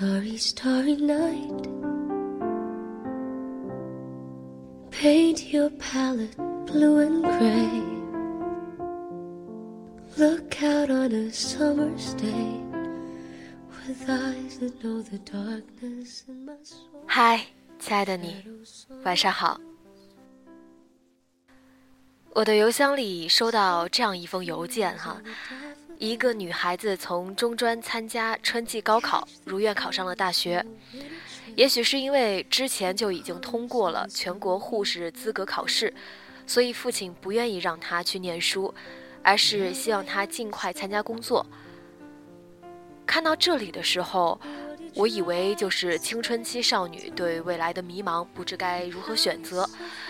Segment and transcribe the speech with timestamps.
[0.00, 1.68] Starry, starry night.
[4.90, 6.34] Paint your palette
[6.64, 7.82] blue and gray.
[10.16, 12.62] Look out on a summer's day
[13.68, 17.04] with eyes that know the darkness in my soul.
[17.06, 17.44] 嗨，
[17.78, 18.42] 亲爱的你，
[19.04, 19.60] 晚上好。
[22.32, 25.20] 我的邮箱里收到这样一封邮件哈。
[26.00, 30.64] 一个女孩子从中专参加春季高考，如愿考上了大学。
[31.54, 35.92] 也许是因为之前就已经通过了全国护士资格考试，
[36.46, 38.72] 所以父亲不愿意让她去念书，
[39.22, 41.44] 而是希望她尽快参加工作。
[43.04, 44.40] 看到这里的时候，
[44.94, 49.68] 我以为就是青春期少女对未来的迷茫，不知该如何选择，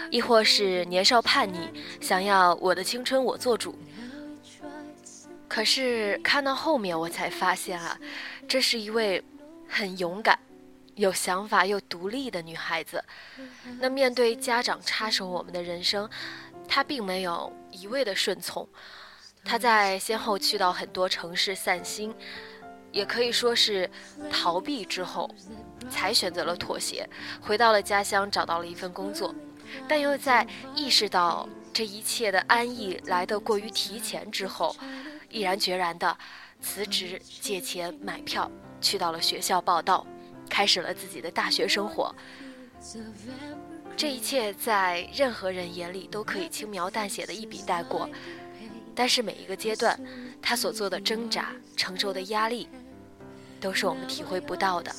[0.09, 1.69] 亦或是年少叛逆，
[2.01, 3.77] 想要我的青春我做主。
[5.51, 7.99] 可是看到后面，我才发现啊，
[8.47, 9.21] 这是一位
[9.69, 10.39] 很勇敢、
[10.95, 13.05] 有想法又独立的女孩子。
[13.81, 16.09] 那面对家长插手我们的人生，
[16.69, 18.67] 她并没有一味的顺从。
[19.45, 22.15] 她在先后去到很多城市散心，
[22.93, 23.91] 也可以说是
[24.31, 25.29] 逃避之后，
[25.91, 27.11] 才选择了妥协，
[27.41, 29.35] 回到了家乡，找到了一份工作。
[29.89, 30.47] 但又在
[30.77, 34.77] 意识到这一切的安逸来得过于提前之后。
[35.31, 36.17] 毅然决然地
[36.61, 40.07] 辞职、借钱买票，去到了学校报道，
[40.49, 42.15] 开始了自己的大学生活。
[43.97, 48.09] 这一切在任何人眼里都可以轻描淡写的一笔带过，
[48.95, 49.99] 但是每一个阶段，
[50.41, 52.69] 他所做的挣扎、承受的压力，
[53.61, 54.91] 都是我们体会不到的。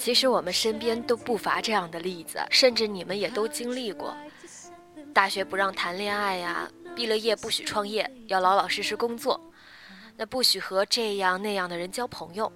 [0.00, 4.16] 其实我们身边都不乏这样的例子，甚至你们也都经历过。
[5.12, 6.66] 大学不让谈恋爱呀，
[6.96, 9.38] 毕了业不许创业，要老老实实工作，
[10.16, 12.50] 那不许和这样那样的人交朋友。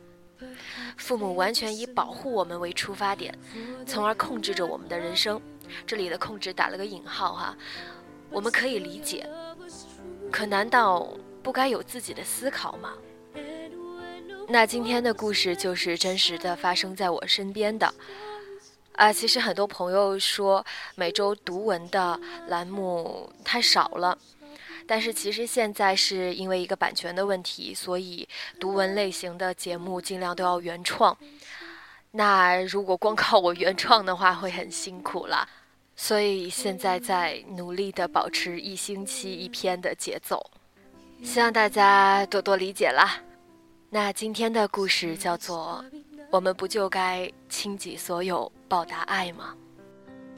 [0.97, 3.39] 父母完全以保护我们为出发点，
[3.87, 5.39] 从而控制着我们的人生。
[5.87, 7.55] 这里的控制打了个引号哈，
[8.31, 9.29] 我们可以理解。
[10.33, 11.07] 可难道
[11.43, 12.95] 不该有自己的思考吗？
[14.47, 17.93] 那今天的故事就是真实的发生在我身边的，
[18.93, 22.19] 啊，其实很多朋友说每周读文的
[22.49, 24.17] 栏目太少了，
[24.87, 28.29] 但是其实现在是因为一个版权的问题，所以
[28.61, 31.17] 读文类型的节目尽量都要原创。
[32.13, 35.49] 那如果光靠我原创的话，会很辛苦了，
[35.97, 40.45] 所以现在在努力的保持一星期一篇的节奏，
[41.25, 43.21] 希望大家多多理解啦。
[43.94, 45.84] 那今天的故事叫做
[46.32, 49.56] 我们不就该倾己所有报答爱吗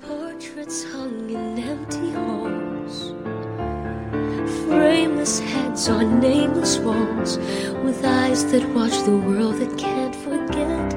[0.02, 3.14] portraits hung in empty halls
[4.66, 7.38] frameless heads on nameless walls
[7.84, 10.94] with eyes that watch the world that can't forget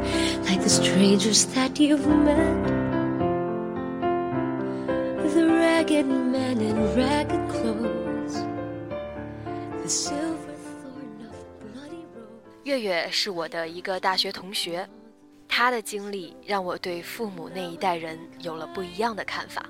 [0.48, 2.64] like the strangers that you've met
[5.34, 8.36] the ragged men in ragged clothes
[9.82, 10.27] the silver
[12.69, 14.87] 月月是我的一个大学同学，
[15.47, 19.65] 他的经历让我对父母那一代人有了不一样的看法。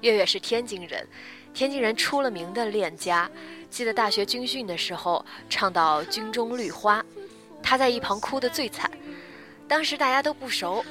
[0.00, 1.06] 月月是天津人，
[1.52, 3.30] 天津人出了名的恋家。
[3.68, 7.02] 记得大学军训的时候，唱到《军中绿花》，
[7.62, 8.90] 他在一旁哭得最惨。
[9.68, 10.82] 当时大家都不熟，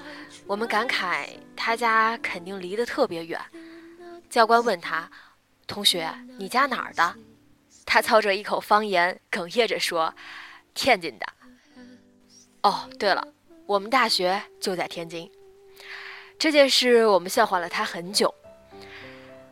[0.46, 3.42] 我们感慨他家肯定离得特别远。
[4.30, 5.10] 教官问他
[5.66, 6.08] ：“同学，
[6.38, 7.16] 你家哪儿的？”
[7.84, 10.14] 他操着一口方言，哽咽着说。
[10.76, 11.26] 天津的。
[12.62, 13.28] 哦，对了，
[13.66, 15.32] 我们大学就在天津。
[16.38, 18.32] 这件事我们笑话了他很久。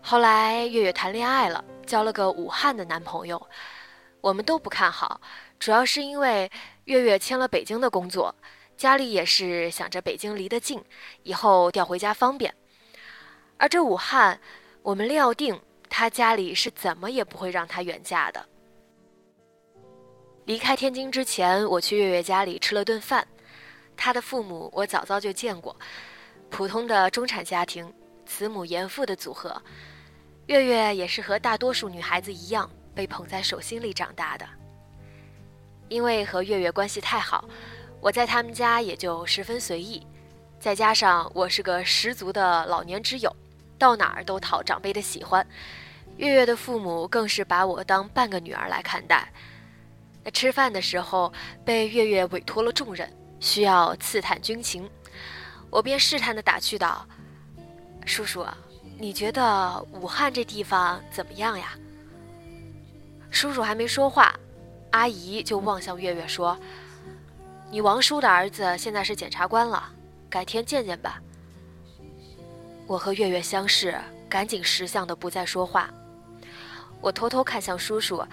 [0.01, 3.41] 后来月月谈恋爱了，交了个武汉的男朋友，
[4.19, 5.21] 我们都不看好，
[5.57, 6.51] 主要是因为
[6.85, 8.35] 月月签了北京的工作，
[8.75, 10.83] 家里也是想着北京离得近，
[11.23, 12.53] 以后调回家方便。
[13.57, 14.41] 而这武汉，
[14.81, 18.45] 我们料定他家里是怎么也不会让他远嫁的。
[20.45, 23.25] 离开天津之前，我去月月家里吃了顿饭，
[23.95, 25.73] 他的父母我早早就见过，
[26.49, 27.89] 普通的中产家庭，
[28.25, 29.61] 慈母严父的组合。
[30.47, 34.45] 月月也是和大多数女孩子一样，被捧在手心里长大的。
[35.87, 37.45] 因为和月月关系太好，
[38.01, 40.05] 我在他们家也就十分随意。
[40.59, 43.33] 再加上我是个十足的老年之友，
[43.77, 45.45] 到哪儿都讨长辈的喜欢。
[46.17, 49.31] 月月的父母更是把我当半个女儿来看待。
[50.23, 51.31] 那吃饭的时候，
[51.65, 54.89] 被月月委托了重任，需要刺探军情，
[55.69, 57.05] 我便试探地打趣道
[58.05, 58.45] ：“叔叔。”
[58.99, 61.73] 你觉得武汉这地方怎么样呀？
[63.31, 64.33] 叔叔还没说话，
[64.91, 66.57] 阿姨就望向月月说
[67.71, 69.91] ：“你王叔的儿子现在是检察官了，
[70.29, 71.19] 改天见见吧。”
[72.85, 73.99] 我和月月相视，
[74.29, 75.89] 赶紧识相的不再说话。
[77.01, 78.23] 我偷偷看向叔叔，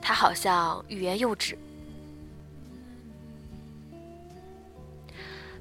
[0.00, 1.58] 他好像欲言又止。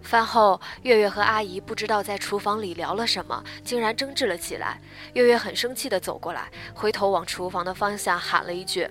[0.02, 4.82] 饭后，月月和阿姨不知道在厨房里聊了什么，竟然争执了起来。
[5.14, 8.90] 月月很生气地走过来，回头往厨房的方向喊了一句：“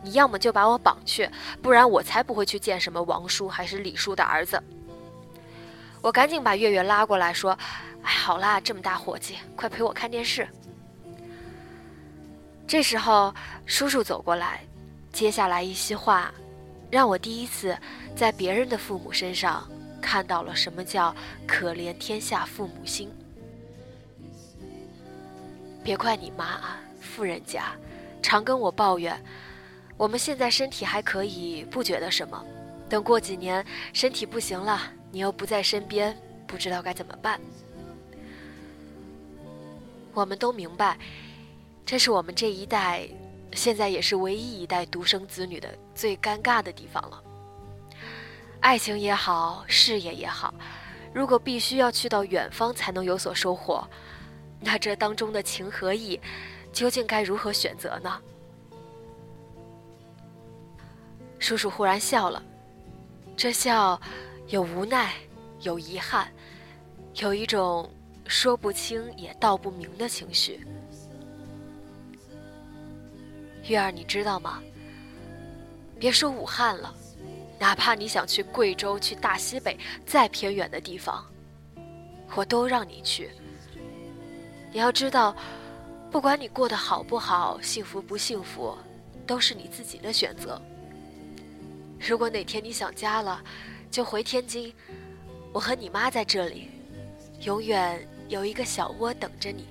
[0.00, 1.28] 你要么就把我绑去，
[1.60, 4.62] 不然我才不会去见什么王叔还是李叔的儿子。”
[6.00, 7.58] 我赶紧把月月拉过来说
[8.02, 10.48] ：“哎，好啦，这么大火气，快陪我看电视。”
[12.66, 13.34] 这时候，
[13.66, 14.64] 叔叔走过来，
[15.14, 16.34] 接下来一席话，
[16.90, 17.74] 让我第一次
[18.16, 19.66] 在别人的父母身上。
[20.02, 21.14] 看到了什么叫
[21.46, 23.10] 可怜天下父母心。
[25.82, 27.74] 别怪你妈啊，富人家，
[28.20, 29.18] 常跟我抱怨，
[29.96, 32.44] 我们现在身体还可以，不觉得什么，
[32.86, 33.64] 等过几年
[33.94, 34.78] 身体不行了，
[35.10, 36.14] 你又不在身边，
[36.46, 37.40] 不知道该怎么办。
[40.12, 40.98] 我们都明白，
[41.86, 43.08] 这是我们这一代，
[43.54, 47.22] 现在也是唯一一代独生子女的最尴尬的地方了。
[48.60, 50.52] 爱情也好，事业也好，
[51.12, 53.86] 如果必须要去到远方才能有所收获，
[54.58, 56.20] 那这当中的情和义，
[56.72, 58.20] 究竟该如何选择呢？
[61.38, 62.42] 叔叔忽然笑了，
[63.36, 64.00] 这笑
[64.48, 65.12] 有无奈，
[65.60, 66.32] 有遗憾，
[67.16, 67.92] 有一种
[68.26, 70.66] 说不清也道不明的情绪。
[73.66, 74.62] 月儿，你知道吗？
[75.98, 76.94] 别说武汉了。
[77.58, 81.24] 哪怕你想去贵州、去大西北再偏远的地方，
[82.34, 83.30] 我都让你去。
[84.72, 85.34] 你要知道，
[86.10, 88.76] 不管你过得好不好、幸福不幸福，
[89.24, 90.60] 都是你自己的选择。
[91.98, 93.42] 如果哪天你想家了，
[93.90, 94.74] 就回天津，
[95.52, 96.70] 我和你妈在这里，
[97.42, 99.68] 永远有一个小窝等着你。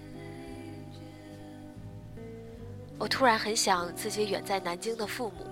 [3.03, 5.45] 我突然很想自己远在南京的父母。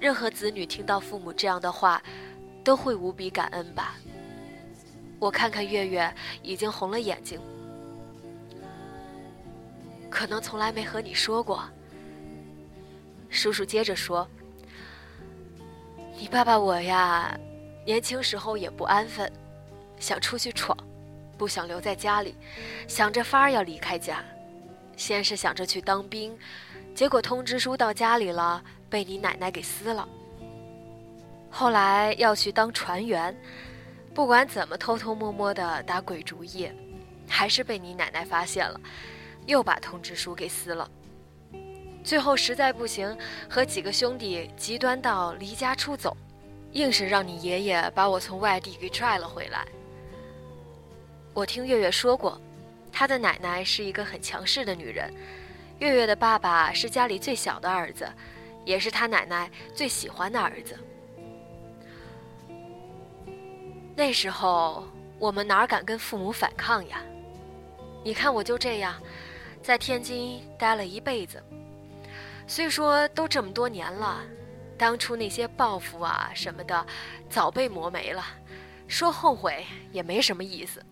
[0.00, 2.02] 任何子女听到父母这样的话，
[2.64, 3.94] 都会无比感恩吧。
[5.20, 6.12] 我看看月月，
[6.42, 7.40] 已经红了眼睛。
[10.10, 11.62] 可能从来没和你说过。
[13.30, 14.28] 叔叔接着说
[16.18, 17.38] ：“你爸爸我呀，
[17.86, 19.32] 年轻时候也不安分，
[20.00, 20.76] 想出去闯，
[21.38, 22.34] 不想留在家里，
[22.88, 24.24] 想着法儿要离开家。
[24.96, 26.38] 先是想着去当兵，
[26.94, 30.08] 结果通知书到家里了。”被你奶奶给撕了。
[31.50, 33.36] 后来要去当船员，
[34.14, 36.70] 不管怎么偷偷摸摸的打鬼主意，
[37.28, 38.80] 还是被你奶奶发现了，
[39.46, 40.88] 又把通知书给撕了。
[42.04, 43.18] 最后实在不行，
[43.50, 46.16] 和几个兄弟极端到离家出走，
[46.70, 49.66] 硬是让你爷爷把我从外地给拽了回来。
[51.32, 52.40] 我听月月说过，
[52.92, 55.12] 他的奶奶是一个很强势的女人，
[55.78, 58.08] 月月的爸爸是家里最小的儿子。
[58.64, 60.74] 也是他奶奶最喜欢的儿子。
[63.94, 64.88] 那时候
[65.18, 67.02] 我们哪敢跟父母反抗呀？
[68.02, 68.94] 你看我就这样，
[69.62, 71.44] 在天津待了一辈子。
[72.46, 74.22] 虽说都这么多年了，
[74.78, 76.86] 当初那些抱负啊什么的，
[77.28, 78.24] 早被磨没了。
[78.88, 79.62] 说后悔
[79.92, 80.82] 也没什么意思。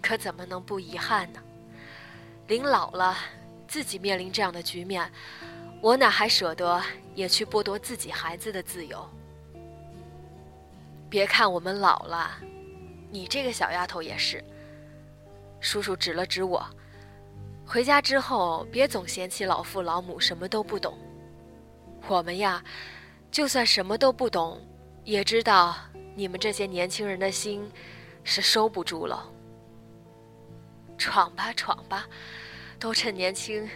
[0.00, 1.42] 可怎么能不遗憾呢？
[2.46, 3.16] 临老了，
[3.74, 5.10] 自己面临这样的局面。
[5.80, 6.80] 我哪还舍得
[7.12, 9.04] 也去剥夺自己孩子的自由？
[11.10, 12.38] 别看我们老了，
[13.10, 14.44] 你这个小丫头也是。
[15.58, 16.64] 叔叔指了指我，
[17.66, 20.96] 回家之后别总嫌弃老父老母什么都不懂。
[22.06, 22.62] 我们呀，
[23.32, 24.64] 就算什么都不懂，
[25.02, 25.74] 也知道
[26.14, 27.68] 你们这些年轻人的心
[28.22, 29.28] 是收不住了。
[30.96, 32.06] 闯吧，闯吧。
[32.84, 33.66] 都趁年轻，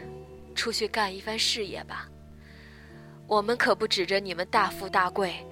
[0.54, 2.06] 出去干一番事业吧。
[3.26, 5.46] 我们可不指着你们大富大贵，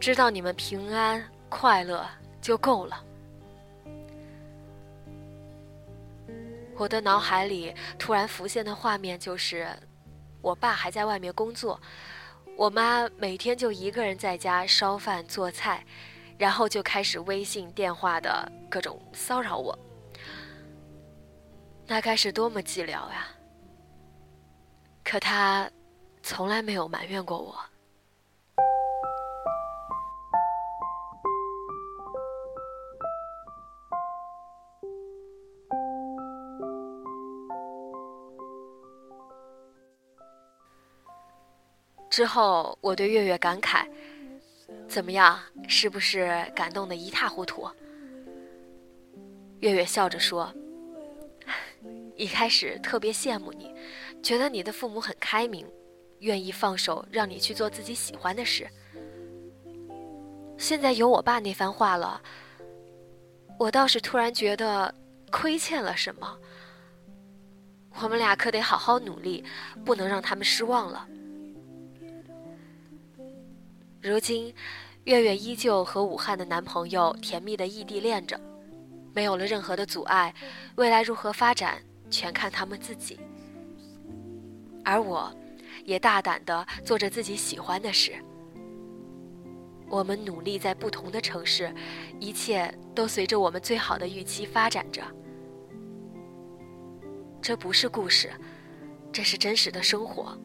[0.00, 2.08] 知道你们平安快乐
[2.40, 3.04] 就够了。
[6.78, 9.68] 我的脑海里突然浮现的画面就是，
[10.40, 11.78] 我爸还在外面工作，
[12.56, 15.84] 我妈每天就一个人在家烧饭做菜，
[16.38, 19.78] 然后就开始微信电话的各种骚扰我。
[21.86, 23.28] 那该是多么寂寥呀！
[25.04, 25.70] 可他
[26.22, 27.54] 从来没有埋怨过我。
[42.08, 43.86] 之后，我对月月感慨
[44.88, 45.38] ：“怎么样，
[45.68, 47.68] 是不是感动的一塌糊涂？”
[49.60, 50.52] 月月笑着说
[52.16, 53.74] ：“一开始特别羡慕你，
[54.22, 55.66] 觉得你的父母很开明，
[56.20, 58.68] 愿意放手让你去做自己喜欢的事。
[60.56, 62.22] 现在有我爸那番话了，
[63.58, 64.94] 我倒是突然觉得
[65.30, 66.38] 亏欠了什么。
[68.00, 69.44] 我们俩可得好好努力，
[69.84, 71.08] 不能让他们失望了。”
[74.00, 74.54] 如今，
[75.04, 78.38] 月月依旧和武汉的男朋友甜蜜的异地恋着，
[79.12, 80.34] 没有了任何的阻碍，
[80.76, 81.82] 未来如何发展
[82.14, 83.18] 全看他们自己。
[84.84, 85.34] 而我，
[85.84, 88.12] 也大胆的做着自己喜欢的事。
[89.88, 91.74] 我们努力在不同的城市，
[92.20, 95.02] 一切都随着我们最好的预期发展着。
[97.42, 98.30] 这不是故事，
[99.12, 100.38] 这是真实的生活。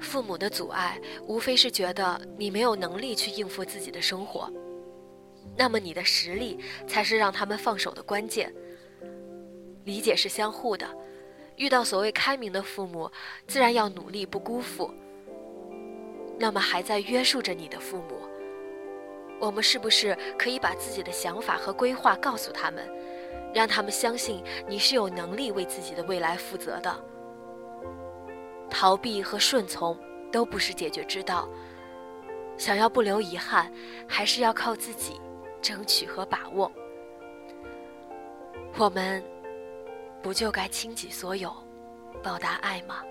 [0.00, 4.50] 父母的阻碍，无非是觉得你没有能力去应付自己的生活，
[5.56, 8.52] 那么你的实力才是让他们放手的关键。
[9.84, 10.86] 理解是相互的，
[11.56, 13.10] 遇到所谓开明的父母，
[13.46, 14.92] 自然要努力不辜负。
[16.38, 18.20] 那么还在约束着你的父母，
[19.38, 22.88] 我们是不是可以把自己的想法和规划告诉他们，
[23.54, 27.04] 让他们相信你是有能力为自己的未来负责的？
[28.70, 29.96] 逃避和顺从
[30.32, 31.48] 都不是解决之道。
[32.56, 33.72] 想要不留遗憾，
[34.08, 35.20] 还是要靠自己
[35.60, 36.70] 争取和把握。
[38.78, 39.22] 我们
[40.22, 41.52] 不就该倾己所有，
[42.22, 43.02] 报答爱吗？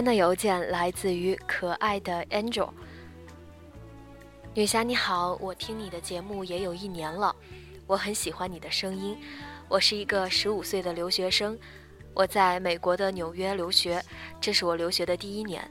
[0.00, 2.70] 天的邮件来自于可爱的 Angel。
[4.54, 7.36] 女侠你好，我听你的节目也有一年了，
[7.86, 9.14] 我很喜欢你的声音。
[9.68, 11.58] 我是一个十五岁的留学生，
[12.14, 14.02] 我在美国的纽约留学，
[14.40, 15.70] 这是我留学的第一年，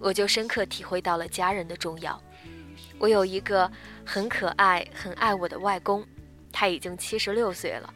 [0.00, 2.20] 我就深刻体会到了家人的重要。
[2.98, 3.70] 我有一个
[4.04, 6.04] 很可爱、很爱我的外公，
[6.50, 7.94] 他已经七十六岁了。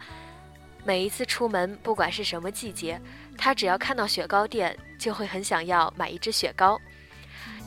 [0.85, 3.01] 每一次出门，不管是什么季节，
[3.37, 6.77] 他只要看到雪糕店，就会很想要买一支雪糕。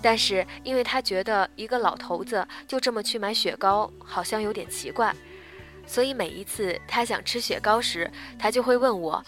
[0.02, 5.16] 但是，因为他觉得一个老头子就这么去买雪糕，好像有点奇怪，
[5.88, 9.24] 所以每一次他想吃雪糕时，他就会问我：“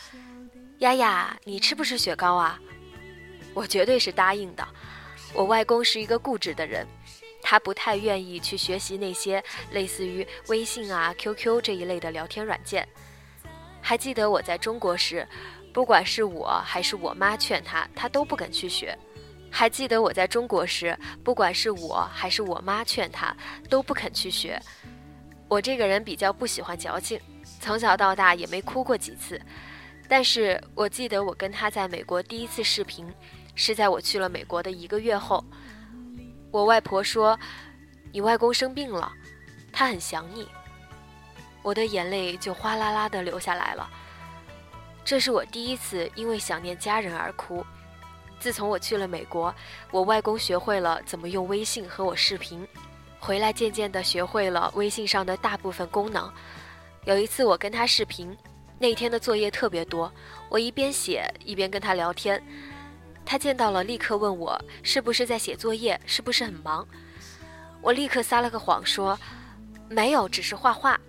[0.80, 2.60] 丫丫，你吃不吃雪糕啊？”
[3.56, 4.68] 我绝对是答应的。
[5.34, 6.86] 我外公是一个固执的人，
[7.42, 9.42] 他不太愿意去学习那些
[9.72, 12.86] 类似于微信啊、QQ 这一类的聊天软件。
[13.82, 15.26] 还记得我在中国时，
[15.74, 18.98] 不管是我还是我妈劝他，他都不肯去学。
[19.50, 23.36] 还记得我在中国时，不管是我还是我妈劝他，
[23.70, 24.62] 都不肯去学。
[25.48, 27.20] 我这个人比较不喜欢矫情，
[27.60, 29.42] 从小到大也没哭过几次。
[30.08, 33.14] 但是我记得我跟他在美国第一次视频，
[33.56, 35.44] 是在我去了美国的一个月后。
[36.52, 37.38] 我外婆说
[38.12, 39.12] ：“你外公生病了，
[39.72, 40.48] 他很想你。”
[41.64, 43.90] 我的眼泪就哗啦啦地流下来了。
[45.04, 47.66] 这是我第一次因为想念家人而哭。
[48.40, 49.54] 自从我去了美国，
[49.92, 52.68] 我外公学会了怎么用微信和我视频，
[53.20, 56.32] 回来渐渐地学会了微信上的大部分功能。
[57.06, 58.36] 有一次我跟他视频，
[58.80, 60.12] 那天的作业特别多，
[60.50, 62.42] 我一边写一边跟他聊天。
[63.24, 66.88] 他见到了，立刻问我是不是在写作业，是不是很忙。
[67.80, 69.18] 我立刻撒了个谎，说
[69.88, 71.00] 没有，只是画画。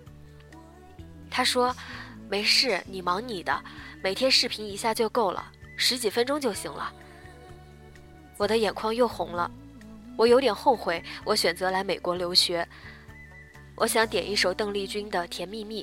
[1.31, 1.75] 他说
[2.33, 3.62] 没事，你忙你的，
[4.03, 6.91] 每天视频一下就够了，十几分钟就行了。
[8.39, 9.51] 我的眼眶又红了，
[10.17, 12.67] 我有点后悔，我选择来美国留学。
[13.77, 15.83] 我想点一首邓丽君的《甜蜜蜜》。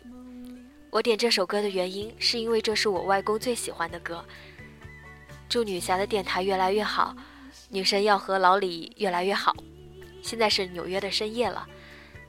[0.89, 4.25] 我点这首歌的原因，是因为这是我外公最喜欢的歌。
[5.47, 7.15] 祝女侠的电台越来越好，
[7.69, 9.55] 女神要和老李越来越好。
[10.23, 11.67] 现在是纽约的深夜了，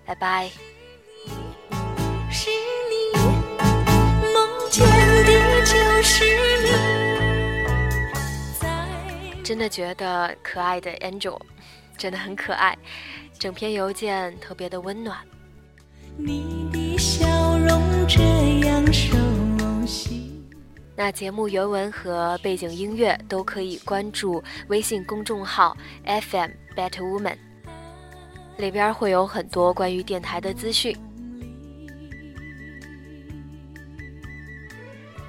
[0.04, 0.50] 拜拜。
[9.50, 11.36] 真的觉得可爱的 Angel
[11.98, 12.78] 真的很可爱，
[13.36, 15.18] 整篇邮件特别的温暖。
[16.16, 17.26] 你的笑
[17.58, 18.22] 容这
[18.60, 19.16] 样熟
[19.84, 20.40] 悉。
[20.94, 27.36] 那节目原文和背景音乐都可以关注微信公众号 FM Better Woman，
[28.56, 30.96] 里边会有很多关于电台的资讯。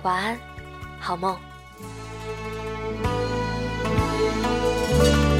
[0.04, 0.40] 晚安，
[1.00, 1.36] 好梦。
[4.92, 5.31] Thank you.